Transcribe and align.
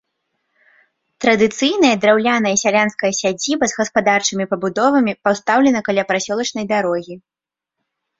Традыцыйная 1.23 1.91
драўляная 2.05 2.53
сялянская 2.61 3.11
сядзіба 3.21 3.65
з 3.71 3.77
гаспадарчымі 3.81 4.47
пабудовамі 4.53 5.13
пастаўлена 5.29 5.79
каля 5.89 6.03
прасёлачнай 6.13 6.65
дарогі. 6.73 7.15